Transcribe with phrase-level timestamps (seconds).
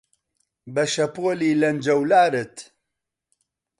[0.73, 2.55] بە شەپۆلی لەنجەولارت